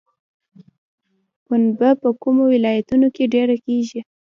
[1.45, 3.99] پنبه په کومو ولایتونو کې ډیره کیږي؟